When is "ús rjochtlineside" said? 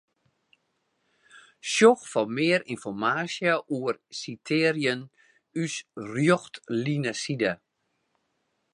5.63-7.51